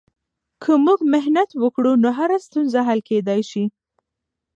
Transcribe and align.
که 0.63 0.71
موږ 0.85 0.99
محنت 1.13 1.49
وکړو، 1.63 1.91
نو 2.03 2.09
هره 2.17 2.37
ستونزه 2.47 2.79
حل 2.87 2.99
کیدای 3.09 3.41
سي. 3.51 3.63